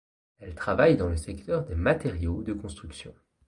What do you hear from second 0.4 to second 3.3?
travaille dans le secteur des matériaux de construction.